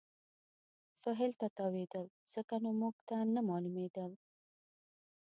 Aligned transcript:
سهېل 1.01 1.31
ته 1.39 1.47
تاوېدل، 1.57 2.05
ځکه 2.33 2.55
نو 2.63 2.69
موږ 2.79 2.95
ته 3.07 3.17
نه 3.33 3.41
معلومېدل. 3.49 4.11